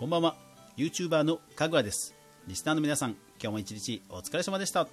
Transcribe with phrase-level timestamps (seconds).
[0.00, 0.34] こんばんは。
[0.78, 2.14] YouTuber のかぐわです。
[2.46, 4.88] リスナーの皆さん今日も一日お疲れ様でした。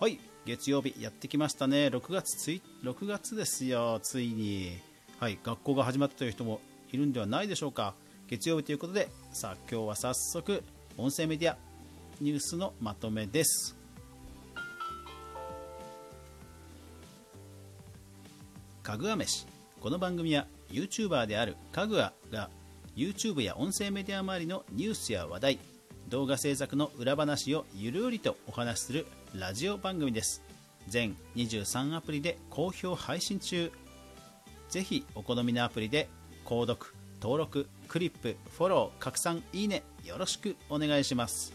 [0.00, 1.88] はい月曜日やってきましたね。
[1.88, 4.78] 6月つい6月ですよついに。
[5.18, 7.92] はい学校が始まったという人もいるんではないでしょうか。
[8.28, 10.64] 月曜日ということでさあ今日は早速
[10.96, 11.58] 音声メディア
[12.22, 13.76] ニュースのまとめです。
[18.82, 19.46] かぐわ飯。
[19.82, 22.48] この番組は YouTuber であるかぐわが
[22.96, 25.58] YouTube や音声メディア周りのニュースや話題
[26.08, 30.42] 動画制作の裏話をゆるりとお話しするラジオ番組です。
[30.88, 33.70] 全23アプリで好評配信中。
[34.68, 36.08] ぜひお好みのアプリで
[36.44, 41.52] 購読登録クリップフォロー拡散いいねよろしくお願いします。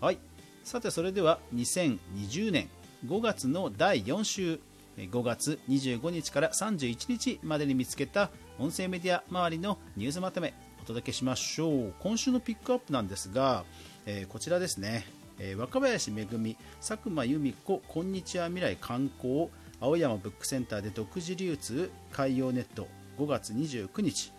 [0.00, 0.18] はい。
[0.62, 2.68] さてそれでは2020年
[3.06, 4.60] 5月の第4週。
[4.96, 11.94] 5月25日から31日までに見つけた音声メディア周りのニュースまとめお届けしましょう。
[11.98, 13.64] 今週のピックアップなんですが、
[14.06, 15.06] えー、こちらですね、
[15.40, 19.48] えー、若林めぐみ佐久間由美子こんにちは未来観光
[19.80, 22.86] 青山ブックセンターで独自流通海洋ネット
[23.18, 24.32] 5月29日。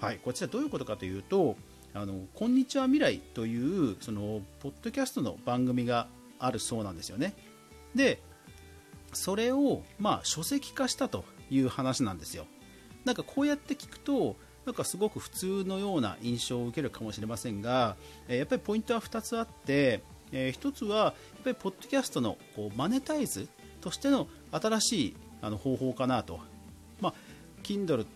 [0.00, 1.56] はいこちらどういうことかというと
[1.94, 7.32] あのこんにちは未来というそのポッドキャストの番組があるそうなんですよね。
[7.94, 8.20] で
[9.14, 12.44] それをまあ書籍化したという話なんですよ。
[13.04, 14.36] なんかこうやって聞くと
[14.66, 17.96] なんかすごく普通のような印象を受けるかもしれませんが、
[18.28, 21.14] えやっぱりポイントは2つあって、えー、1つはやっ
[21.44, 23.48] ぱりポッドキャストのこうマネタイズ
[23.80, 26.40] としての新しいあの方法かなと、
[27.00, 27.14] まあ、
[27.62, 28.06] Kindle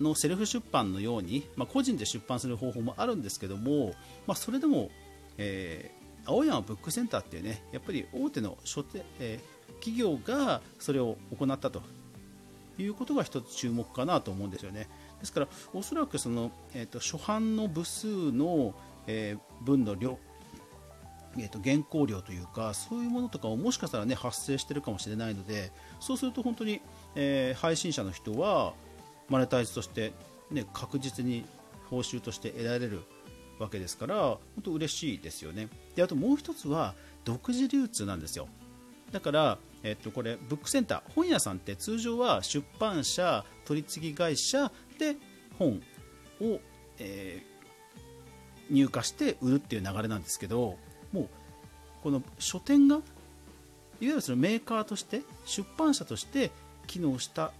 [0.00, 3.94] のセルフ出版のように、まあ、個人で出版する方法もあるんですけども、
[4.26, 4.90] まあ、それでも、
[5.36, 11.82] えー、青山ブックセンターっていうねやっぱり大手の書店、えー、企業がそれを行ったと。
[12.80, 14.88] いうことが一つ注目かなと思うんですよね。
[15.20, 18.74] ですから、おそらくその、えーと、初版の部数の、
[19.06, 20.18] えー、分の量、
[21.36, 26.80] えーと、原稿料というか、そういうものとかももしかしたら、ね、発生しているかもしれないので、そうすると本当に、
[27.14, 28.74] えー、配信者の人は、
[29.28, 30.12] マネタイズとして、
[30.50, 31.44] ね、確実に
[31.88, 33.02] 報酬として得られる
[33.58, 35.68] わけですから、本当嬉しいですよね。
[35.94, 38.48] であともう一つは、独自流通なんですよ。
[39.12, 45.16] だから、えっと、これブックセンター本屋さんって通常は出版社取次会社で
[45.58, 45.82] 本
[46.40, 46.60] を、
[46.98, 50.76] えー、入荷して売るっていう流れなんですけど
[51.12, 51.28] もう
[52.02, 53.02] この書店がいわ
[54.00, 56.50] ゆるそのメーカーとして出版社として
[56.86, 57.52] 機能した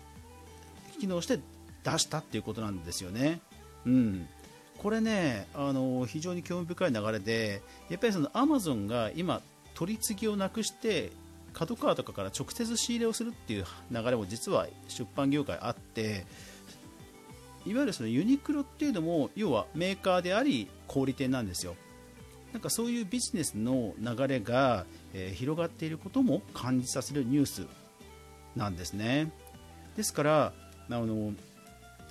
[0.99, 1.39] 機能して
[1.85, 3.41] 出したっていうことなんですよね。
[3.87, 4.29] うん、
[4.79, 9.41] これねあの非常に興味深い流れでやっぱりそのアマゾンが今
[9.75, 11.11] 取り次ぎをなくして
[11.53, 16.27] 角川とかから直接仕入れをするっていう流れも実は出版業界あって
[17.67, 21.77] いわゆるそのユニクロっていうのも要はメーカーであり小売店なんですよ。
[22.53, 24.85] なんかそういうビジネスの流れが、
[25.15, 27.67] え、広がっていることも感じさせるニュース
[28.57, 29.31] なんですね。
[29.97, 30.53] ですから
[30.89, 31.33] あの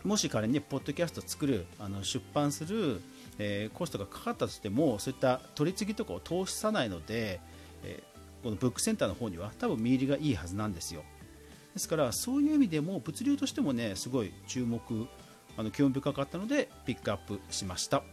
[0.03, 3.01] もし仮にポッドキャスト作るあの出版する、
[3.37, 7.41] えー、コストがかかったとしてもそういった取り次ぎとかを通さないので、
[7.83, 8.01] え
[8.43, 11.03] このブックセンターの方には多分見入りがいいはずなんですよ。
[11.73, 14.81] ですからそういう意味でも物流としてもねすごい注目
[15.57, 18.03] あの興味深かったのでピックアップしました。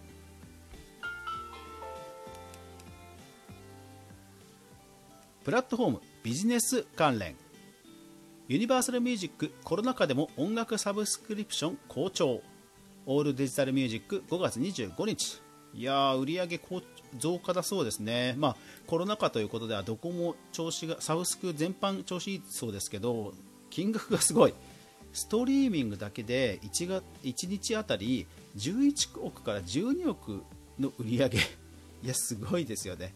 [5.44, 7.36] プラットフォームビジネス関連。
[8.48, 12.42] ユニバーサルミュージックコロナ禍でも音楽サブスクリプション好調。
[13.06, 15.45] オールデジタルミュージック5月25日。
[15.76, 16.82] いやー売上
[17.18, 18.56] 増加だそうですね、まあ、
[18.86, 23.32] コロナ禍ということではどこも調子がサブスク全般調子いいそうですけど
[23.70, 24.54] 金額がすごい。
[25.12, 28.26] ストリーミングだけで 1, が1日あたり
[28.58, 30.42] 11億から12億
[30.78, 31.30] の売り上。
[31.30, 31.40] げい
[32.04, 33.14] やすごいですよね。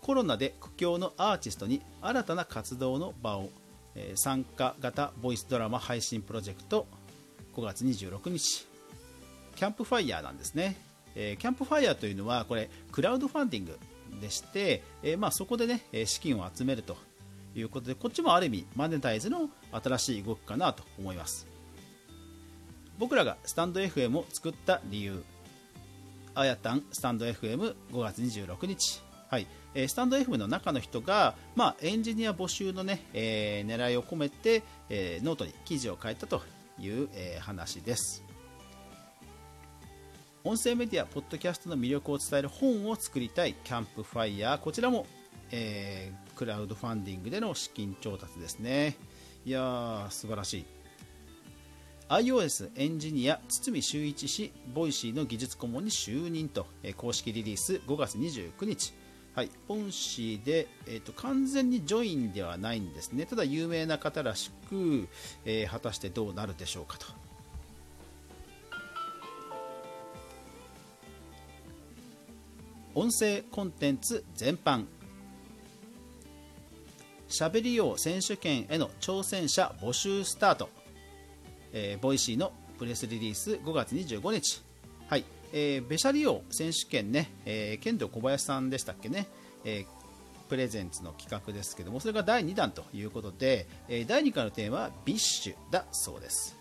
[0.00, 3.50] コロナで苦境のアーティストに新たな活動の場を、
[3.94, 6.86] えー、参加型ボイスドラマ配信プロジェクト
[7.54, 8.66] 5月26日。
[9.56, 10.89] キャンプファイヤーなんですね。
[11.14, 13.78] えー、キャンプファイヤーというのはこれクラウドファンディング
[14.20, 16.96] でして、えー、まあ、そこでね資金を集めると
[17.54, 21.46] いうことでこっちもある意味マネタイズの新しい動きかなと思います。
[22.98, 25.22] 僕らがスタンド FM を作った理由
[26.34, 29.02] あやたんスタンド FM5 月26日。
[29.30, 36.42] はい、えー、 stand.fm の中の人が、まあ、エンジニア募集のね、えー、狙いを込めて、えー、ノートに記事を書いたと
[36.80, 38.29] いう、えー、話です。
[40.42, 45.06] 音声メディア、ポッドキャストの魅力を伝える本を作りたい CAMPFIRE、こちらも、
[45.50, 48.96] えー、クラウドファンディングでの資金調達ですね。
[49.44, 50.64] いやー、素晴らしい。
[52.08, 58.94] iOS エンジニア堤修一氏 Voicy の技術顧問に就任と、えー公式リリース5月29日
[59.34, 65.06] はい、 Voicy で、えーと完全にジョインではないんですねただ有名な方らしく、
[65.44, 67.06] えー果たしてどうなるでしょうかと
[72.94, 74.86] 音声コンテンツ全般。
[77.28, 80.68] しゃべり王選手権への挑戦者募集スタート、
[81.72, 84.62] えー Voicy のプレスリリース5月25日、
[85.08, 85.24] はい。
[85.52, 89.28] えーベシャリ王選手権ね、えーケンドーコバヤシさんでしたっけね、
[89.64, 89.86] えー
[90.48, 96.56] プレゼンツの企画ですけどもそれが第2弾ということで、えー第2回のテーマは BiSH だそうです。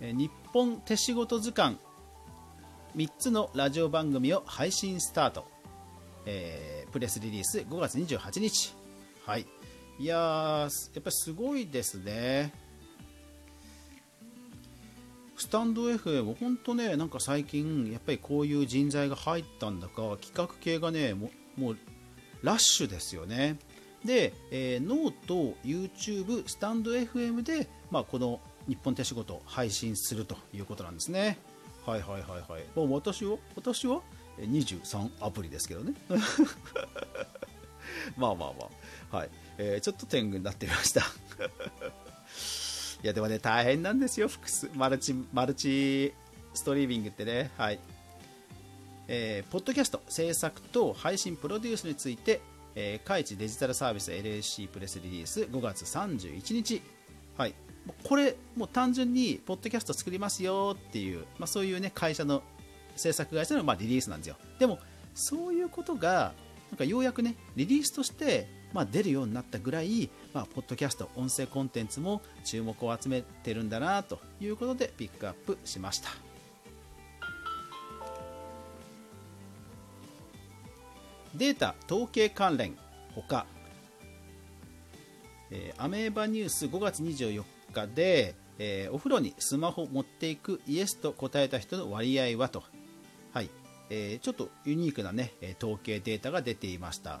[0.00, 1.76] えー日本手仕事図鑑
[2.96, 5.46] 3つのラジオ番組を配信スタート、
[6.26, 8.74] えープレスリリース5月28日。
[9.24, 9.46] はい。
[10.00, 12.52] いややっぱりすごいですね。
[15.36, 21.78] スタンド FM 本当ねなんか最近やっぱりこういう人材が入ったんだか企画系がねももう
[22.42, 23.56] ラッシュですよね。
[24.04, 31.38] で、えーノート YouTube スタンド FM で、まあ、この日本手仕事を配信するということなんですね。
[31.86, 32.64] はいはいはいはい。
[32.74, 34.00] もう私は私は
[34.38, 35.94] えー23アプリですけどね。
[38.16, 38.68] まあまあま
[39.12, 39.16] あ。
[39.16, 41.00] はい、えーちょっと天狗になってみました。
[43.02, 44.70] いやでもね大変なんですよ複数。
[44.74, 46.12] マルチマルチ
[46.54, 47.50] ストリーミングってね。
[47.56, 47.80] はい。
[49.08, 52.40] えーポッドキャスト制作と配信プロデュースについて、
[52.74, 56.82] えー、カイチデジタルサービス LAC プレスリリース5月31日、
[57.36, 57.54] はい、
[58.04, 62.42] これもう単純にポッドキャスト作りますよっていう、まあ、そういう、ね、会社の
[62.96, 64.36] 制作会社のまあリリースなんですよ。
[64.58, 64.78] でも
[65.14, 66.32] そういうことが
[66.70, 76.10] なんかようやくねリリースとしてまあ出るようになったぐらい、まあ、ポッドキャスト音声コンテンツも注目を集めてるんだなということでピックアップしました。
[81.34, 82.76] データ統計関連
[83.14, 83.46] ほか、
[85.50, 92.62] えーアメーバニュース5月24日で、えーお風呂にスマホ持っていくイエスと答えた人の割合はと、
[93.32, 93.50] はい。
[93.90, 95.32] えーちょっとユニークな、ね、
[95.62, 97.20] 統計データが出ていました、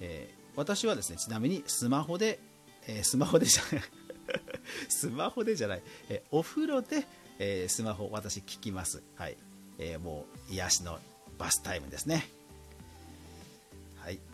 [0.00, 2.40] えー私はですねちなみにスマホで、
[2.86, 3.84] えスマホでじゃない。
[4.88, 7.06] スマホでじゃない、 えお風呂で、
[7.38, 9.36] えスマホ私聞きます、はい。
[9.78, 10.98] えーもう癒しの
[11.38, 12.28] バスタイムですね。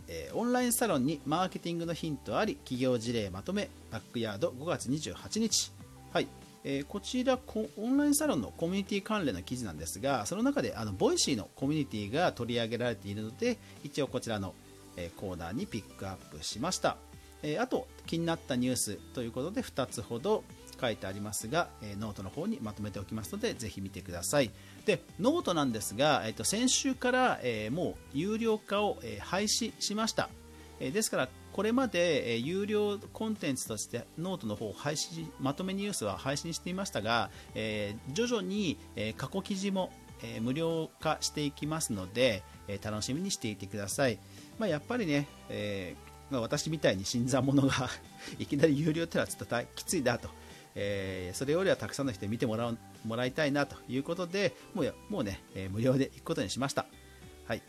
[0.09, 5.73] えーオンラインサロンにマーケティングのヒントあり企業事例まとめバックヤード5月28日、
[6.13, 6.29] はい。
[6.65, 14.53] えーこちらこオンラインサロンのコミュニティ関連の記事なんですがその中であの Voicy のコミュニティが取り上げられているので一応こちらの、
[14.97, 16.97] えーコーナーにピックアップしました、
[17.43, 20.43] えあと気になったニュースということで2つほど
[20.81, 24.51] 書いてありますが、えーノートの方にまとめておきますのでぜひ見てください。
[24.85, 30.29] でノートなんですが、えーと先週から、えーもう有料化を、えー廃止しました、
[30.81, 39.91] えーですからこれまで、えー有料コンテンツとしてノートの方を配信まとめニュースは配信していましたが、えー徐々に、えー過去記事も、
[40.23, 44.19] えー無料化していきますので、えー楽しみにしていてください、
[44.59, 47.89] まあ、やっぱりね、えーまあ私みたいに新参者が
[48.41, 50.29] いきなり有料ってのはちょっときついなと、
[50.77, 56.87] えーそれよりはたくさんの人に見てもらうもらいたいなということでもうもうね、えー無料で行くことにしました、
[57.47, 57.63] はい、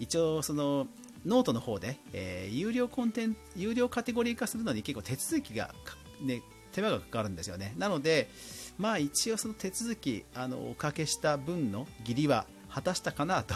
[0.00, 0.88] 一応その
[1.24, 5.74] ノートの方で、えー有料コンテンツ有料カテゴリー化するのに結構手続きが、
[6.20, 7.74] ね、手間がかかるんですよね。
[7.78, 8.28] なので
[8.78, 13.54] まあ一応その手続きあのおかけした分の義理は果たしたかなと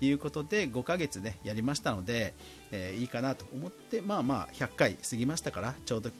[0.00, 2.34] いうことで5ヶ月ねやりましたので、
[2.70, 6.10] えーいいかなと思ってまあまあ100回過ぎましたからちょうど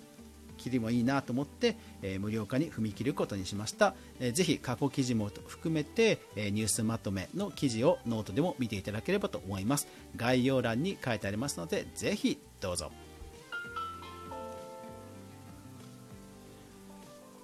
[0.58, 9.88] 切りもいいなと思って、えー無料化に踏み切ることにしました、えーぜひ過去記事も含めて、えーニュースまとめの記事をノートでも見ていただければと思います。
[10.16, 12.90] 概要欄に書いてありますのでぜひどうぞ。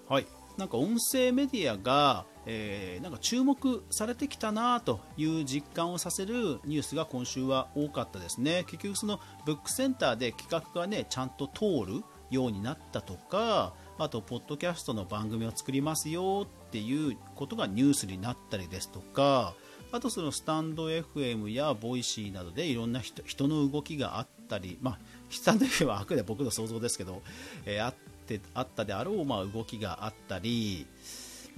[0.08, 0.26] はい。
[0.58, 8.64] なんか音声メディアが、えーなんか注目されてきたなという実感をさせるニュースが今週は多かったですね。
[8.68, 12.04] 結局そのブックセンターで企画がねちゃんと通る。
[12.34, 19.54] ようになったとかあとポッドキャストの番組を作りますよっていうことがニュースになったりですとか
[19.92, 24.98] あとそのスタンド FM やボイシーなどでいろんな人人の動きがあったり、まあ、
[25.30, 27.22] スタンド FM はあくで僕の想像ですけど、
[27.64, 27.94] えーあっ
[28.26, 30.86] てあったであろう、まあ、動きがあったり、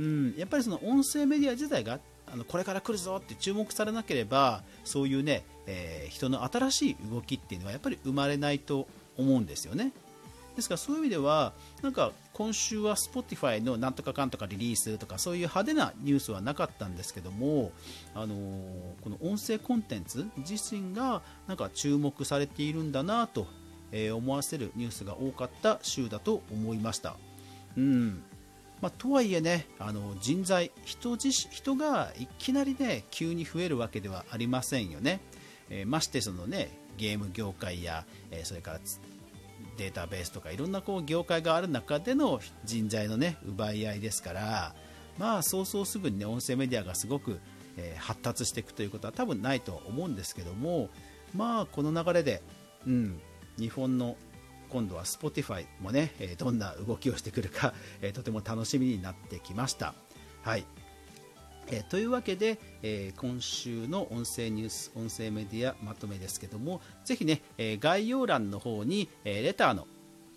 [0.00, 9.92] うん、やっぱりその音声メディア自体があのこれから来るぞって注目されなければそういうね、えー人の新しい動きっていうのはやっぱり生まれないと思うんですよね。
[10.56, 17.72] ですからそういう意味ではなんか今週は Spotify のなんとかかんとかリリースとかそういう派手なニュースはなかったんですけども、
[18.14, 18.34] あの
[19.02, 23.46] この音声コンテンツ自身がなんか注目されているんだなと、
[23.92, 27.16] 思わせるニュースが多かった週だと思いました。
[27.76, 28.22] うん
[28.80, 35.20] まあ、とはいえねあの人材人自人がいきなりね急に増えるわけではありませんよね、
[35.70, 38.80] えーましてそのねゲーム業界や、えーそれから
[39.76, 44.75] データベースとかいろんなこう業界がある中での人材のね奪い合いですから
[45.18, 47.40] まあそうそうすぐにね音声メディアがすごく、
[47.76, 50.88] えー発達していくということは多分ないと思うんですけども
[51.34, 52.42] まあこの流れで、
[52.86, 53.20] うん、
[53.58, 54.16] 日本の
[54.70, 57.72] 今度は Spotify もね、えどんな動きをしてくるか、
[58.02, 59.94] えとても楽しみになってきました。
[60.42, 60.64] はい
[61.70, 69.87] えというわけで、えー今週の音声ニュース、音声メディアまとめですけども、ぜひね、えー概要欄の方に、えーレターの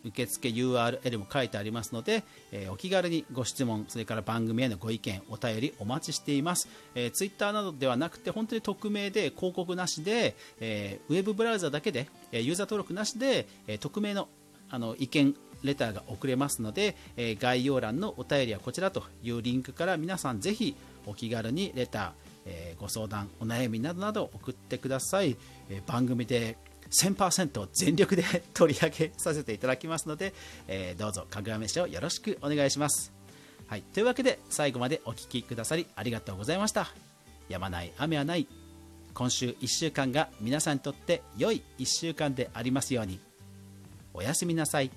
[0.05, 6.67] 受付 URL も書いてありますので、えーお気軽にご質問、それから番組へのご意見、お便りお待ちしています。
[6.95, 14.27] えー、Twitter などではなくて、本当に匿名で広告なしで、えーウェブブラウザだけで、えユーザー登録なしで、えー匿名の
[14.71, 20.75] あの意見レターが送れますので、えー概要欄のお便りはこちらというリンクから皆さんぜひ
[21.05, 22.11] お気軽にレター、
[22.45, 25.37] えーご相談、お悩みなどなど送ってください。
[25.69, 26.57] えー番組で
[26.91, 30.33] 1000%全力で取り上げさせていただきますので、
[30.67, 33.11] えーどうぞかぐわ飯をよろしくお願いします。
[33.67, 36.87] はい、というわけで最後までお聞きくださりありがとうございました。
[37.49, 38.47] やまない雨はない
[39.13, 43.19] 今週1週間が皆さんにとって良い1週間でありますように
[44.13, 44.91] おやすみなさい。